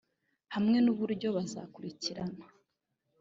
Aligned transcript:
hamwe 0.55 0.77
n'uburyo 0.85 1.27
bazakurikirana 1.35 2.43